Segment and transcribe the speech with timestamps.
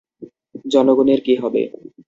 [0.65, 1.61] জনগণের কী হবে?